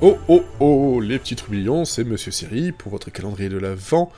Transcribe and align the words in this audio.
Oh 0.00 0.16
oh 0.28 0.44
oh, 0.60 1.00
les 1.00 1.18
petits 1.18 1.34
trublions, 1.34 1.84
c'est 1.84 2.04
Monsieur 2.04 2.30
Siri 2.30 2.70
pour 2.70 2.92
votre 2.92 3.10
calendrier 3.10 3.48
de 3.48 3.58
l'Avent 3.58 4.12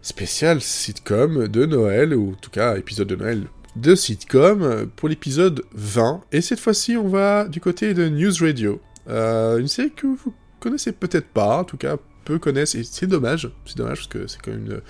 spécial 0.00 0.60
sitcom 0.60 1.48
de 1.48 1.66
Noël, 1.66 2.14
ou 2.14 2.34
en 2.34 2.36
tout 2.36 2.50
cas 2.50 2.76
épisode 2.76 3.08
de 3.08 3.16
Noël 3.16 3.48
de 3.74 3.96
sitcom, 3.96 4.88
pour 4.94 5.08
l'épisode 5.08 5.64
20. 5.72 6.20
Et 6.30 6.40
cette 6.40 6.60
fois-ci, 6.60 6.96
on 6.96 7.08
va 7.08 7.48
du 7.48 7.60
côté 7.60 7.94
de 7.94 8.08
News 8.08 8.32
Radio. 8.38 8.80
Euh, 9.08 9.58
une 9.58 9.66
série 9.66 9.90
que 9.90 10.06
vous 10.06 10.32
connaissez 10.60 10.92
peut-être 10.92 11.26
pas, 11.26 11.58
en 11.58 11.64
tout 11.64 11.78
cas 11.78 11.96
peu 12.24 12.38
connaissent, 12.38 12.76
et 12.76 12.84
c'est 12.84 13.08
dommage, 13.08 13.50
c'est 13.66 13.76
dommage 13.76 13.98
parce 13.98 14.08
que 14.08 14.28
c'est 14.28 14.40
quand 14.40 14.52
même 14.52 14.80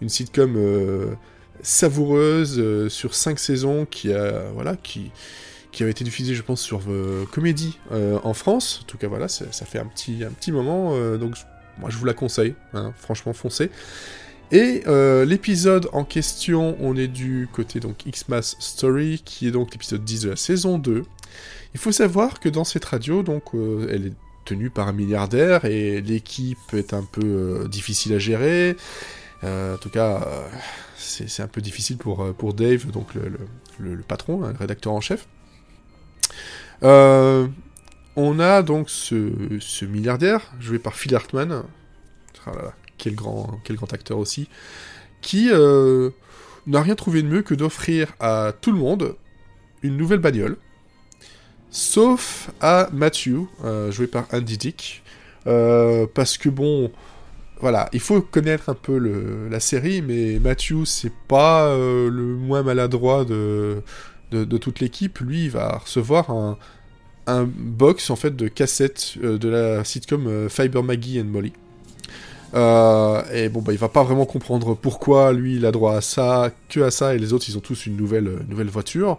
une, 0.00 0.08
sitcom 0.08 0.54
euh, 0.56 1.12
savoureuse 1.62 2.58
euh, 2.58 2.88
sur 2.88 3.14
5 3.14 3.38
saisons 3.38 3.86
qui 3.86 4.12
a, 4.12 4.50
voilà, 4.52 4.74
qui 4.74 5.12
qui 5.72 5.82
avait 5.82 5.92
été 5.92 6.04
diffusée, 6.04 6.34
je 6.34 6.42
pense, 6.42 6.60
sur 6.60 6.80
euh, 6.88 7.24
Comédie 7.30 7.78
euh, 7.92 8.18
en 8.24 8.34
France. 8.34 8.80
En 8.82 8.86
tout 8.86 8.98
cas, 8.98 9.08
voilà, 9.08 9.28
ça, 9.28 9.46
fait 9.64 9.78
un 9.78 9.86
petit, 9.86 10.24
un 10.24 10.30
petit 10.30 10.52
moment, 10.52 10.94
euh, 10.94 11.16
donc 11.16 11.34
moi 11.78 11.90
je 11.90 11.96
vous 11.96 12.04
la 12.04 12.12
conseille, 12.12 12.54
hein, 12.74 12.92
franchement 12.96 13.32
foncez. 13.32 13.70
Et 14.52 14.82
euh, 14.88 15.24
l'épisode 15.24 15.88
en 15.92 16.04
question, 16.04 16.76
on 16.80 16.96
est 16.96 17.06
du 17.06 17.48
côté 17.52 17.78
donc 17.78 18.04
X-Mass 18.04 18.56
Story, 18.58 19.22
qui 19.24 19.46
est 19.46 19.52
donc 19.52 19.72
l'épisode 19.72 20.04
10 20.04 20.22
de 20.22 20.30
la 20.30 20.36
saison 20.36 20.78
2. 20.78 21.04
Il 21.74 21.80
faut 21.80 21.92
savoir 21.92 22.40
que 22.40 22.48
dans 22.48 22.64
cette 22.64 22.84
radio, 22.84 23.22
donc, 23.22 23.44
elle 23.54 24.08
est 24.08 24.12
tenue 24.44 24.70
par 24.70 24.88
un 24.88 24.92
milliardaire 24.92 25.66
et 25.66 26.00
l'équipe 26.00 26.58
est 26.72 26.92
un 26.94 27.04
peu 27.04 27.68
difficile 27.70 28.12
à 28.14 28.18
gérer. 28.18 28.76
En 29.44 29.76
tout 29.80 29.88
cas, 29.88 30.26
c'est 30.96 31.42
un 31.44 31.46
peu 31.46 31.60
difficile 31.60 31.96
pour, 31.96 32.34
pour 32.34 32.52
Dave, 32.52 32.90
donc 32.90 33.14
le 33.14 34.02
patron, 34.02 34.42
hein, 34.42 34.50
le 34.50 34.58
rédacteur 34.58 34.92
en 34.92 35.00
chef. 35.00 35.28
Euh, 36.82 37.46
on 38.16 38.38
a 38.40 38.62
donc 38.62 38.90
ce, 38.90 39.84
milliardaire, 39.84 40.52
joué 40.60 40.78
par 40.78 40.94
Phil 40.94 41.14
Hartman, 41.14 41.62
ah 42.46 42.52
quel 42.98 43.14
grand, 43.14 43.92
acteur 43.92 44.18
aussi, 44.18 44.48
qui 45.22 45.48
euh, 45.50 46.10
n'a 46.66 46.82
rien 46.82 46.94
trouvé 46.94 47.22
de 47.22 47.28
mieux 47.28 47.42
que 47.42 47.54
d'offrir 47.54 48.12
à 48.20 48.52
tout 48.60 48.72
le 48.72 48.78
monde 48.78 49.16
une 49.82 49.96
nouvelle 49.96 50.18
bagnole, 50.18 50.56
sauf 51.70 52.50
à 52.60 52.88
Matthew, 52.92 53.46
euh, 53.64 53.90
joué 53.90 54.06
par 54.06 54.26
Andy 54.32 54.58
Dick, 54.58 55.02
parce 55.44 56.36
que 56.36 56.48
bon, 56.48 56.92
voilà, 57.60 57.88
il 57.92 58.00
faut 58.00 58.20
connaître 58.20 58.68
un 58.68 58.74
peu 58.74 58.98
la 59.50 59.60
série, 59.60 60.02
mais 60.02 60.38
Matthew, 60.38 60.84
c'est 60.84 61.12
pas 61.28 61.74
le 61.74 62.36
moins 62.36 62.62
maladroit 62.62 63.24
de, 63.24 63.82
de, 64.30 64.58
toute 64.58 64.80
l'équipe. 64.80 65.18
Lui, 65.20 65.44
il 65.44 65.50
va 65.50 65.78
recevoir 65.78 66.30
un, 66.30 66.56
box 67.28 68.10
en 68.10 68.16
fait 68.16 68.34
de 68.34 68.48
cassettes 68.48 69.14
euh, 69.22 69.38
de 69.38 69.48
la 69.48 69.84
sitcom 69.84 70.26
euh, 70.26 70.48
Fiber 70.48 70.82
Maggie 70.82 71.20
and 71.20 71.26
Molly. 71.26 71.52
Euh, 72.54 73.22
et 73.32 73.48
bon, 73.48 73.62
bah, 73.62 73.72
il 73.72 73.78
va 73.78 73.88
pas 73.88 74.02
vraiment 74.02 74.26
comprendre 74.26 74.74
pourquoi 74.74 75.32
lui 75.32 75.56
il 75.56 75.66
a 75.66 75.70
droit 75.70 75.94
à 75.94 76.00
ça, 76.00 76.50
que 76.68 76.80
à 76.80 76.90
ça, 76.90 77.14
et 77.14 77.18
les 77.18 77.32
autres 77.32 77.44
ils 77.48 77.56
ont 77.56 77.60
tous 77.60 77.86
une 77.86 77.96
nouvelle, 77.96 78.26
euh, 78.26 78.38
nouvelle 78.48 78.68
voiture. 78.68 79.18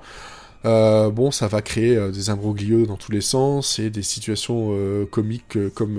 Bon, 0.63 1.31
ça 1.31 1.47
va 1.47 1.63
créer 1.63 2.11
des 2.11 2.29
imbroglios 2.29 2.85
dans 2.85 2.95
tous 2.97 3.11
les 3.11 3.21
sens 3.21 3.79
et 3.79 3.89
des 3.89 4.03
situations 4.03 4.77
comiques 5.09 5.57
comme 5.73 5.97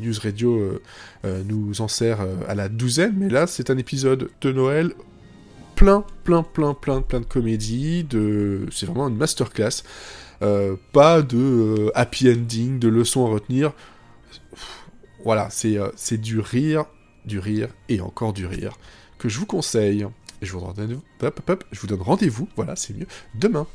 News 0.00 0.14
Radio 0.20 0.80
nous 1.22 1.80
en 1.80 1.86
sert 1.86 2.18
à 2.48 2.56
la 2.56 2.68
douzaine, 2.68 3.14
mais 3.16 3.28
là 3.28 3.46
c'est 3.46 3.70
un 3.70 3.78
épisode 3.78 4.28
de 4.40 4.50
Noël 4.50 4.94
plein, 5.80 6.04
plein, 6.24 6.42
plein, 6.42 6.74
plein, 6.74 7.00
plein 7.00 7.20
de 7.20 7.24
comédies, 7.24 8.04
de... 8.04 8.66
c'est 8.70 8.84
vraiment 8.84 9.08
une 9.08 9.16
masterclass. 9.16 9.82
Euh, 10.42 10.76
pas 10.92 11.22
de 11.22 11.38
euh, 11.38 11.90
happy 11.94 12.30
ending, 12.30 12.78
de 12.78 12.88
leçons 12.88 13.24
à 13.26 13.30
retenir. 13.30 13.72
Voilà, 15.24 15.48
c'est 15.48 15.78
euh, 15.78 15.88
c'est 15.96 16.18
du 16.18 16.38
rire, 16.38 16.84
du 17.24 17.38
rire 17.38 17.70
et 17.88 18.02
encore 18.02 18.34
du 18.34 18.44
rire 18.44 18.76
que 19.16 19.30
je 19.30 19.38
vous 19.38 19.46
conseille. 19.46 20.06
Et 20.42 20.46
je 20.46 20.52
vous 20.52 20.60
donne, 20.60 21.00
je 21.72 21.80
vous 21.80 21.86
donne 21.86 22.02
rendez-vous, 22.02 22.46
voilà, 22.56 22.76
c'est 22.76 22.94
mieux, 22.94 23.06
demain 23.34 23.66